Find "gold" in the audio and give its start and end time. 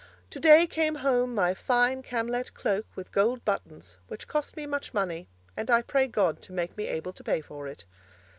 3.11-3.45